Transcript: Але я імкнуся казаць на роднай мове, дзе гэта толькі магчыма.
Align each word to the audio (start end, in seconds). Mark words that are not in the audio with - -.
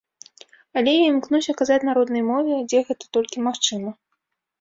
Але 0.79 0.93
я 0.93 1.03
імкнуся 1.09 1.53
казаць 1.59 1.77
на 1.87 1.93
роднай 1.97 2.23
мове, 2.31 2.57
дзе 2.71 2.79
гэта 2.87 3.03
толькі 3.19 3.45
магчыма. 3.49 3.93